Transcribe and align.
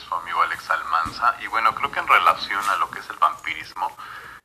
su 0.00 0.14
amigo 0.14 0.42
Alex 0.42 0.70
Almanza 0.70 1.36
y 1.40 1.46
bueno, 1.46 1.74
creo 1.74 1.90
que 1.90 2.00
en 2.00 2.08
relación 2.08 2.62
a 2.70 2.76
lo 2.76 2.90
que 2.90 3.00
es 3.00 3.10
el 3.10 3.18
vampirismo, 3.18 3.96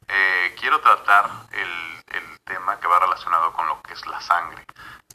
eh, 0.07 0.55
quiero 0.59 0.79
tratar 0.81 1.29
el, 1.51 2.03
el, 2.07 2.39
tema 2.45 2.79
que 2.79 2.87
va 2.87 2.99
relacionado 2.99 3.51
con 3.53 3.67
lo 3.67 3.81
que 3.81 3.93
es 3.93 4.05
la 4.05 4.21
sangre, 4.21 4.63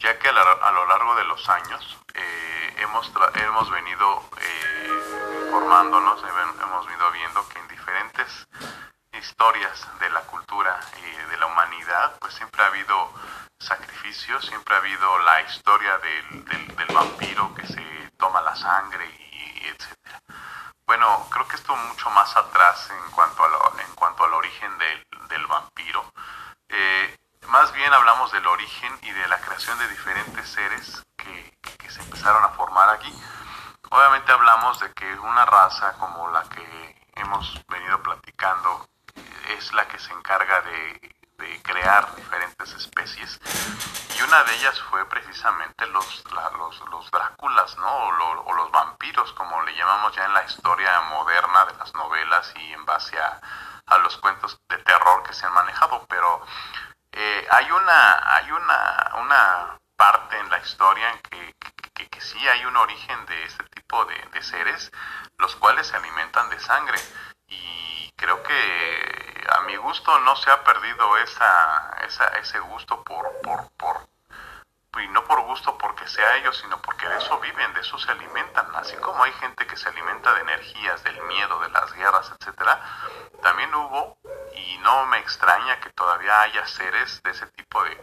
ya 0.00 0.18
que 0.18 0.29
a, 0.29 0.32
lo 0.32 0.87
largo 0.87 1.14
de 1.14 1.24
los 1.24 1.48
años 1.48 1.98
eh, 2.14 2.74
hemos, 2.79 3.12
hemos 3.34 3.71
venido 3.71 4.29
eh, 4.40 5.48
formándonos, 5.50 6.21
hemos 6.24 6.86
venido 6.86 7.12
viendo 7.12 7.48
que 7.48 7.58
en 7.60 7.68
diferentes 7.68 8.48
historias 9.12 9.86
de 10.00 10.10
la 10.10 10.22
cultura 10.22 10.80
y 10.98 11.30
de 11.30 11.36
la 11.36 11.46
humanidad, 11.46 12.16
pues 12.18 12.34
siempre 12.34 12.62
ha 12.62 12.66
habido 12.66 13.12
sacrificios, 13.60 14.44
siempre 14.46 14.74
ha 14.74 14.78
habido 14.78 15.18
la 15.20 15.42
historia 15.42 15.98
del, 15.98 16.45
del, 16.45 16.86
vampiro 16.95 17.54
que 17.54 17.66
se 17.66 18.10
toma 18.16 18.41
la 18.41 18.56
sangre 18.56 19.06
y, 19.06 19.66
etcétera. 19.68 19.99
Bueno, 21.01 21.27
creo 21.30 21.48
que 21.48 21.56
esto 21.56 21.74
mucho 21.74 22.10
más 22.10 22.36
atrás 22.36 22.90
en 22.90 23.10
cuanto, 23.12 23.42
a 23.42 23.48
lo, 23.48 23.80
en 23.80 23.95
cuanto 23.95 24.22
al 24.22 24.34
origen 24.34 24.70
del, 24.77 25.46
vampiro. 25.46 26.04
Eh, 26.68 27.16
más 27.46 27.73
bien 27.73 27.90
hablamos 27.90 28.30
del 28.32 28.46
origen 28.46 28.98
y 29.00 29.10
de 29.10 29.26
la 29.28 29.40
creación 29.40 29.78
de 29.78 29.88
diferentes 29.88 30.46
seres 30.46 31.02
que, 31.16 31.56
se 31.88 32.02
empezaron 32.02 32.45
a 32.45 32.50
formar 32.50 32.90
aquí. 32.90 33.10
Obviamente 33.88 34.30
hablamos 34.30 34.78
de 34.80 34.92
que 34.92 35.10
una 35.20 35.46
raza 35.46 35.95
como 35.95 36.30
la 36.32 36.42
que 36.50 37.09
hemos 37.16 37.59
venido 37.68 38.02
platicando 38.02 38.87
es 39.56 39.73
la 39.73 39.88
que 39.88 39.98
se 39.98 40.12
encarga 40.12 40.60
de, 40.60 41.16
de 41.40 41.60
crear 41.62 42.14
diferentes 42.14 42.72
especies. 42.74 43.40
Y 44.16 44.22
una 44.22 44.44
de 44.44 44.54
ellas 44.54 44.80
fue 44.90 45.04
precisamente 45.06 45.86
los, 45.86 46.24
la, 46.32 46.50
los, 46.50 46.78
los 46.90 47.10
Dráculas, 47.10 47.76
¿no? 47.78 47.88
O, 47.88 48.12
lo, 48.12 48.42
o, 48.42 48.52
los 48.54 48.70
vampiros, 48.70 49.32
como 49.32 49.62
le 49.62 49.74
llamamos 49.74 50.14
ya 50.14 50.26
en 50.26 50.34
la 50.34 50.45
historia 50.45 51.00
moderna 51.02 51.64
de 51.64 51.74
las 51.78 51.92
novelas 51.95 52.52
y 52.56 52.72
en 52.72 52.84
base 52.84 53.18
a, 53.18 53.40
a 53.87 53.98
los 53.98 54.16
cuentos 54.18 54.60
de 54.68 54.78
terror 54.78 55.23
que 55.24 55.32
se 55.32 55.46
han 55.46 55.54
manejado, 55.54 56.06
pero 56.09 56.42
eh, 57.12 57.46
hay 57.50 57.70
una 57.72 58.37
hay 58.37 58.52
una, 58.52 59.10
una 59.20 59.78
parte 59.96 60.38
en 60.38 60.48
la 60.48 60.59
historia 60.59 61.10
en 61.10 61.18
que, 61.20 61.54
que, 61.93 62.09
que, 62.09 62.20
sí 62.20 62.38
hay 62.48 62.65
un 62.65 62.76
origen 62.76 63.26
de 63.26 63.45
este 63.45 63.65
tipo 63.74 64.05
de, 64.05 64.17
de 64.33 64.43
seres, 64.43 64.91
los 65.39 65.56
cuales 65.56 65.87
se 65.89 65.97
alimentan 65.97 66.48
de 66.50 66.61
sangre. 66.61 66.98
Y 67.48 68.12
creo 68.17 68.43
que 68.43 69.20
a 69.53 69.61
mi 69.62 69.77
gusto 69.77 70.19
no 70.20 70.37
se 70.37 70.51
ha 70.51 70.62
perdido 70.65 71.17
esa, 71.19 71.97
esa 72.06 72.27
ese 72.39 72.59
gusto 72.61 73.03
por, 73.03 73.41
por, 73.43 73.70
por 73.73 74.11
y 74.98 75.09
no 75.09 75.25
por 75.25 75.41
gusto 75.43 75.79
porque 75.79 76.06
sea 76.09 76.37
ellos, 76.37 76.59
sino 76.59 76.81
porque 76.83 77.09
de 77.09 77.17
eso 77.17 77.39
viven, 77.39 77.73
de 77.75 77.81
eso 77.81 77.98
se 77.98 78.11
alimentan. 78.11 78.67
Así 78.75 78.97
como 78.97 79.23
hay 79.23 79.33
gente 79.34 79.67
que 79.67 79.77
se 79.77 79.89
alimenta 79.89 80.34
de 80.34 80.41
energías, 80.41 81.03
del 81.05 81.21
miedo, 81.23 81.61
de 81.61 81.71
las 81.71 81.93
guerras, 81.93 82.33
etcétera, 82.39 82.81
también 83.43 83.75
hubo 83.75 84.19
y 84.55 84.78
no 84.78 85.06
me 85.06 85.19
extraña 85.19 85.81
que 85.81 85.91
todavía 85.91 86.41
haya 86.43 86.67
seres 86.67 87.23
de 87.23 87.31
ese 87.31 87.47
tipo 87.48 87.83
de 87.84 87.97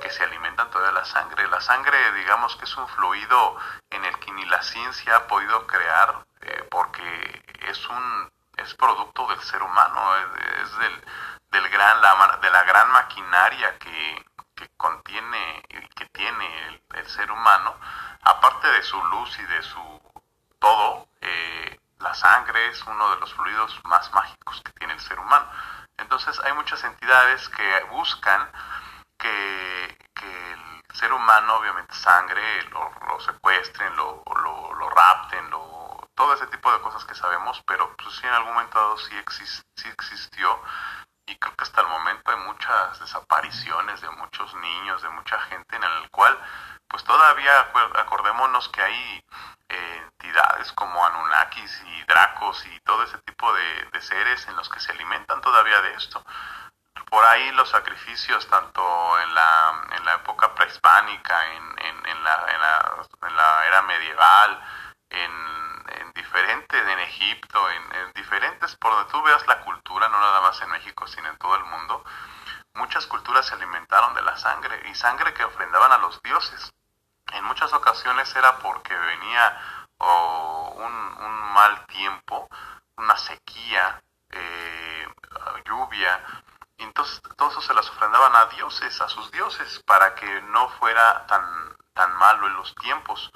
que 0.00 0.10
se 0.10 0.24
alimentan 0.24 0.70
todavía 0.70 0.98
la 1.00 1.04
sangre. 1.04 1.46
La 1.48 1.60
sangre, 1.60 2.12
digamos 2.12 2.56
que 2.56 2.64
es 2.64 2.76
un 2.76 2.88
fluido 2.88 3.56
en 3.90 4.04
el 4.04 4.18
que 4.18 4.32
ni 4.32 4.44
la 4.46 4.62
ciencia 4.62 5.16
ha 5.16 5.26
podido 5.26 5.66
crear 5.66 6.24
eh, 6.40 6.66
porque 6.70 7.44
es 7.68 7.88
un 7.88 8.32
es 8.62 8.74
producto 8.74 9.26
del 9.28 9.40
ser 9.42 9.62
humano, 9.62 10.16
es, 10.62 10.78
del, 10.78 11.04
del 11.50 11.68
gran 11.68 12.00
la, 12.00 12.38
de 12.40 12.50
la 12.50 12.62
gran 12.64 12.90
maquinaria 12.90 13.78
que 13.78 14.24
que 14.54 14.68
contiene 14.76 15.62
y 15.68 15.88
que 15.88 16.06
tiene 16.06 16.68
el, 16.68 16.82
el, 16.94 17.06
ser 17.08 17.30
humano, 17.30 17.74
aparte 18.22 18.68
de 18.68 18.82
su 18.82 19.02
luz 19.04 19.38
y 19.38 19.42
de 19.44 19.62
su 19.62 20.00
todo, 20.58 21.08
eh, 21.20 21.80
la 21.98 22.14
sangre 22.14 22.68
es 22.68 22.82
uno 22.84 23.10
de 23.10 23.20
los 23.20 23.32
fluidos 23.34 23.80
más 23.84 24.12
mágicos 24.12 24.60
que 24.64 24.72
tiene 24.72 24.92
el 24.94 25.00
ser 25.00 25.18
humano. 25.18 25.48
Entonces 25.96 26.38
hay 26.40 26.52
muchas 26.52 26.82
entidades 26.84 27.48
que 27.48 27.84
buscan 27.90 28.50
que, 29.18 29.98
que 30.14 30.52
el 30.52 30.82
ser 30.94 31.12
humano, 31.12 31.56
obviamente 31.56 31.94
sangre, 31.94 32.62
lo, 32.70 32.92
lo 33.08 33.20
secuestren, 33.20 33.96
lo, 33.96 34.22
lo, 34.42 34.74
lo 34.74 34.90
rapten, 34.90 35.50
lo, 35.50 35.81
todo 36.14 36.34
ese 36.34 36.46
tipo 36.48 36.70
de 36.72 36.80
cosas 36.80 37.04
que 37.04 37.14
sabemos, 37.14 37.62
pero 37.66 37.94
pues 37.96 38.14
sí 38.16 38.26
en 38.26 38.32
algún 38.32 38.52
momento 38.54 38.78
dado 38.78 38.98
sí, 38.98 39.16
exist, 39.16 39.62
sí 39.76 39.88
existió 39.88 40.60
y 41.26 41.36
creo 41.36 41.54
que 41.56 41.64
hasta 41.64 41.80
el 41.80 41.86
momento 41.88 42.30
hay 42.30 42.36
muchas 42.38 42.98
desapariciones 43.00 44.00
de 44.00 44.10
muchos 44.10 44.54
niños, 44.54 45.02
de 45.02 45.08
mucha 45.10 45.38
gente 45.42 45.76
en 45.76 45.84
el 45.84 46.10
cual, 46.10 46.38
pues 46.88 47.04
todavía 47.04 47.60
acordémonos 47.94 48.68
que 48.68 48.82
hay 48.82 49.24
entidades 49.68 50.72
como 50.72 51.04
Anunnakis 51.04 51.82
y 51.86 52.02
Dracos 52.04 52.66
y 52.66 52.80
todo 52.80 53.02
ese 53.04 53.18
tipo 53.18 53.52
de, 53.52 53.62
seres 54.02 54.48
en 54.48 54.56
los 54.56 54.68
que 54.68 54.80
se 54.80 54.90
alimentan 54.90 55.40
todavía 55.40 55.80
de 55.80 55.94
esto. 55.94 56.22
Por 57.08 57.24
ahí 57.24 57.52
los 57.52 57.70
sacrificios, 57.70 58.48
tanto 58.48 59.20
en 59.20 59.32
la, 59.32 59.82
en 59.92 60.04
la 60.04 60.14
época 60.14 60.52
prehispánica, 60.54 61.52
en, 61.52 61.78
en, 61.78 62.06
en, 62.06 62.24
la, 62.24 62.44
en, 62.48 62.60
la, 62.60 63.06
la 63.36 63.66
era 63.66 63.82
medieval, 63.82 64.60
en 65.08 65.51
diferentes, 66.32 66.88
en 66.88 66.98
Egipto, 67.00 67.70
en, 67.70 67.94
en, 67.94 68.12
diferentes, 68.14 68.74
por 68.76 68.92
donde 68.92 69.12
tú 69.12 69.22
veas 69.22 69.46
la 69.46 69.60
cultura, 69.60 70.08
no 70.08 70.18
nada 70.18 70.40
más 70.40 70.60
en 70.62 70.70
México, 70.70 71.06
sino 71.06 71.28
en 71.28 71.36
todo 71.36 71.54
el 71.56 71.64
mundo, 71.64 72.02
muchas 72.74 73.06
culturas 73.06 73.46
se 73.46 73.54
alimentaron 73.54 74.14
de 74.14 74.22
la 74.22 74.36
sangre 74.38 74.82
y 74.90 74.94
sangre 74.94 75.34
que 75.34 75.44
ofrendaban 75.44 75.92
a 75.92 75.98
los 75.98 76.22
dioses. 76.22 76.72
En 77.32 77.44
muchas 77.44 77.72
ocasiones 77.74 78.34
era 78.34 78.58
porque 78.58 78.94
venía 78.94 79.86
un, 79.98 81.52
mal 81.52 81.86
tiempo, 81.86 82.48
una 82.96 83.16
sequía, 83.18 84.02
eh, 84.30 85.06
lluvia, 85.66 86.18
y 86.78 86.84
entonces 86.84 87.20
todo 87.36 87.50
eso 87.50 87.60
se 87.60 87.74
las 87.74 87.90
ofrendaban 87.90 88.34
a 88.34 88.46
dioses, 88.46 88.98
a 89.02 89.08
sus 89.08 89.30
dioses, 89.32 89.82
para 89.84 90.14
que 90.14 90.40
no 90.42 90.70
fuera 90.80 91.26
tan, 91.26 91.76
tan 91.92 92.16
malo 92.16 92.46
en 92.46 92.54
los 92.54 92.74
tiempos 92.76 93.30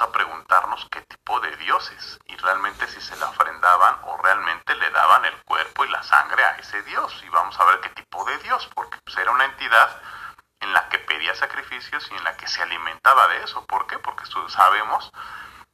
a 0.00 0.12
preguntarnos 0.12 0.86
qué 0.90 1.00
tipo 1.02 1.40
de 1.40 1.56
dioses 1.56 2.18
y 2.26 2.36
realmente 2.36 2.86
si 2.88 3.00
se 3.00 3.16
le 3.16 3.24
ofrendaban 3.24 3.98
o 4.04 4.16
realmente 4.18 4.74
le 4.76 4.90
daban 4.90 5.24
el 5.24 5.42
cuerpo 5.44 5.84
y 5.84 5.88
la 5.88 6.02
sangre 6.02 6.44
a 6.44 6.56
ese 6.56 6.82
dios 6.82 7.22
y 7.24 7.28
vamos 7.28 7.58
a 7.58 7.64
ver 7.64 7.80
qué 7.80 7.90
tipo 7.90 8.24
de 8.24 8.38
dios, 8.38 8.68
porque 8.74 8.98
pues, 9.04 9.16
era 9.18 9.30
una 9.30 9.44
entidad 9.44 10.00
en 10.60 10.72
la 10.72 10.88
que 10.88 10.98
pedía 10.98 11.34
sacrificios 11.34 12.10
y 12.10 12.14
en 12.14 12.24
la 12.24 12.36
que 12.36 12.46
se 12.46 12.62
alimentaba 12.62 13.28
de 13.28 13.44
eso. 13.44 13.66
¿Por 13.66 13.86
qué? 13.86 13.98
Porque 13.98 14.24
sabemos 14.48 15.12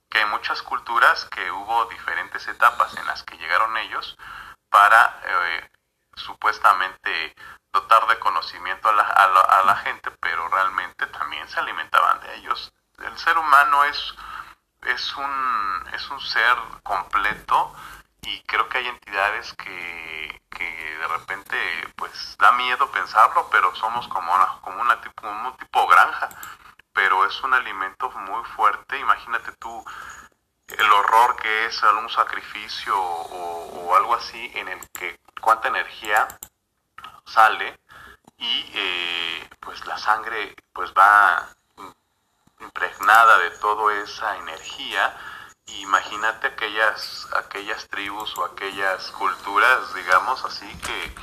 que 0.08 0.18
hay 0.18 0.26
muchas 0.26 0.62
culturas 0.62 1.24
que 1.26 1.50
hubo 1.50 1.86
diferentes 1.86 2.46
etapas 2.48 2.96
en 2.96 3.06
las 3.06 3.22
que 3.22 3.38
llegaron 3.38 3.76
ellos 3.76 4.16
para 4.68 5.20
eh, 5.24 5.70
supuestamente 6.16 7.34
dotar 7.72 8.06
de 8.08 8.18
conocimiento 8.18 8.88
a 8.88 8.92
la, 8.92 9.02
a, 9.02 9.28
la, 9.28 9.40
a 9.40 9.64
la 9.64 9.76
gente, 9.76 10.10
pero 10.20 10.48
realmente 10.48 11.06
también 11.06 11.48
se 11.48 11.60
alimentaban 11.60 12.20
de 12.20 12.34
ellos 12.36 12.72
el 13.06 13.18
ser 13.18 13.36
humano 13.38 13.84
es, 13.84 14.14
es, 14.82 15.16
un, 15.16 15.88
es 15.92 16.10
un 16.10 16.20
ser 16.20 16.56
completo 16.82 17.74
y 18.22 18.40
creo 18.42 18.68
que 18.68 18.78
hay 18.78 18.88
entidades 18.88 19.52
que, 19.54 20.42
que 20.50 20.98
de 20.98 21.08
repente 21.08 21.56
pues 21.96 22.36
da 22.38 22.52
miedo 22.52 22.90
pensarlo, 22.90 23.48
pero 23.50 23.74
somos 23.74 24.06
como 24.08 24.34
una, 24.34 24.46
como 24.60 24.80
una 24.80 25.00
tipo, 25.00 25.28
un 25.28 25.56
tipo 25.56 25.86
granja, 25.86 26.28
pero 26.92 27.24
es 27.24 27.40
un 27.42 27.54
alimento 27.54 28.10
muy 28.10 28.44
fuerte, 28.56 28.98
imagínate 28.98 29.52
tú 29.52 29.84
el 30.68 30.92
horror 30.92 31.36
que 31.36 31.66
es 31.66 31.82
algún 31.82 32.08
sacrificio 32.08 32.96
o, 32.96 33.96
algo 33.96 34.14
así 34.14 34.52
en 34.54 34.68
el 34.68 34.90
que 34.90 35.18
cuánta 35.40 35.68
energía 35.68 36.28
sale 37.26 37.80
y 38.38 38.70
eh, 38.74 39.50
pues 39.58 39.84
la 39.86 39.98
sangre 39.98 40.54
pues 40.72 40.92
va 40.92 41.48
impregnada 42.60 43.38
de 43.38 43.50
toda 43.50 43.94
esa 44.02 44.36
energía, 44.38 45.16
imagínate 45.78 46.48
aquellas, 46.48 47.28
aquellas 47.36 47.86
tribus 47.88 48.36
o 48.38 48.44
aquellas 48.44 49.10
culturas, 49.12 49.94
digamos 49.94 50.44
así, 50.44 50.66
que, 50.78 51.14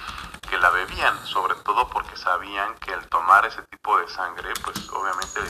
que 0.50 0.58
la 0.58 0.70
bebían, 0.70 1.26
sobre 1.26 1.56
todo 1.56 1.88
porque 1.90 2.16
sabían 2.16 2.76
que 2.76 2.94
al 2.94 3.08
tomar 3.08 3.46
ese 3.46 3.62
tipo 3.64 3.98
de 4.00 4.08
sangre, 4.08 4.54
pues 4.64 4.90
obviamente 4.90 5.42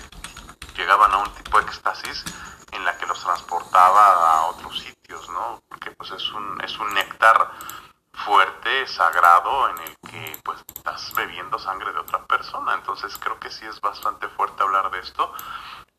llegaban 0.76 1.12
a 1.12 1.18
un 1.18 1.34
tipo 1.34 1.60
de 1.60 1.66
éxtasis 1.66 2.24
en 2.72 2.84
la 2.86 2.98
que 2.98 3.06
los 3.06 3.24
transportaba 3.24 4.40
a 4.40 4.46
otros 4.48 4.80
sitios, 4.80 5.28
¿no? 5.30 5.62
Porque 5.68 5.92
pues 5.92 6.12
es 6.12 6.32
un, 6.32 6.62
es 6.64 6.78
un 6.78 6.94
néctar 6.94 7.52
fuerte, 8.12 8.88
sagrado, 8.88 9.70
en 9.70 9.78
el 9.80 9.98
que 10.10 10.40
pues 10.44 10.64
estás 10.76 11.14
bebiendo 11.16 11.58
sangre 11.60 11.94
de 11.94 12.00
otra 12.00 12.26
persona. 12.26 12.74
Entonces 12.74 13.18
creo 13.18 13.40
que 13.40 13.50
sí 13.50 13.66
es 13.66 13.80
bastante 13.82 14.28
fuerte 14.30 14.64
hablar 14.64 14.92
de 14.92 15.00
esto 15.00 15.34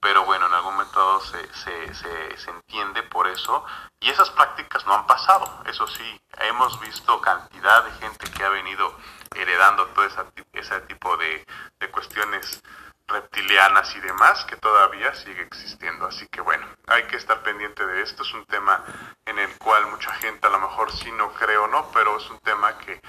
pero 0.00 0.24
bueno, 0.24 0.46
en 0.46 0.52
algún 0.54 0.74
momento 0.74 1.20
se, 1.20 1.54
se, 1.54 1.94
se, 1.94 2.36
se, 2.36 2.50
entiende 2.50 3.02
por 3.04 3.26
eso. 3.26 3.64
Y 4.00 4.10
esas 4.10 4.30
prácticas 4.30 4.86
no 4.86 4.94
han 4.94 5.06
pasado, 5.06 5.62
eso 5.66 5.86
sí, 5.88 6.20
hemos 6.40 6.78
visto 6.80 7.20
cantidad 7.20 7.84
de 7.84 7.92
gente 7.92 8.30
que 8.30 8.44
ha 8.44 8.48
venido 8.48 8.96
heredando 9.34 9.86
todo 9.88 10.04
esa, 10.04 10.26
ese 10.52 10.80
tipo 10.82 11.16
de, 11.16 11.44
de 11.80 11.90
cuestiones 11.90 12.62
reptilianas 13.08 13.96
y 13.96 14.00
demás 14.00 14.44
que 14.44 14.56
todavía 14.56 15.14
sigue 15.14 15.42
existiendo. 15.42 16.06
Así 16.06 16.28
que 16.28 16.40
bueno, 16.40 16.66
hay 16.86 17.04
que 17.04 17.16
estar 17.16 17.42
pendiente 17.42 17.84
de 17.86 18.02
esto. 18.02 18.22
Es 18.22 18.32
un 18.34 18.44
tema 18.46 18.84
en 19.24 19.38
el 19.38 19.58
cual 19.58 19.86
mucha 19.86 20.12
gente 20.14 20.46
a 20.46 20.50
lo 20.50 20.60
mejor 20.60 20.92
sí 20.92 21.10
no 21.12 21.32
cree 21.32 21.56
o 21.56 21.66
no, 21.66 21.90
pero 21.92 22.18
es 22.18 22.30
un 22.30 22.38
tema 22.40 22.76
que 22.78 23.00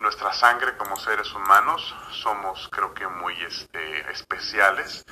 nuestra 0.00 0.32
sangre 0.32 0.76
como 0.76 0.96
seres 0.96 1.32
humanos 1.32 1.94
somos 2.12 2.68
creo 2.70 2.94
que 2.94 3.06
muy 3.06 3.34
este, 3.42 4.10
especiales 4.12 5.04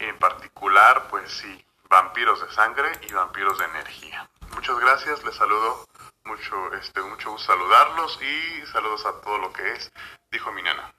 en 0.00 0.18
particular 0.18 1.08
pues 1.08 1.30
sí, 1.32 1.64
vampiros 1.88 2.40
de 2.40 2.52
sangre 2.52 2.90
y 3.08 3.12
vampiros 3.12 3.58
de 3.58 3.64
energía. 3.64 4.28
Muchas 4.54 4.78
gracias, 4.78 5.24
les 5.24 5.34
saludo 5.34 5.86
mucho, 6.24 6.72
este, 6.74 7.00
mucho 7.02 7.30
gusto 7.30 7.52
saludarlos 7.52 8.18
y 8.22 8.66
saludos 8.66 9.06
a 9.06 9.20
todo 9.20 9.38
lo 9.38 9.52
que 9.52 9.72
es, 9.72 9.92
dijo 10.30 10.52
mi 10.52 10.62
nana. 10.62 10.92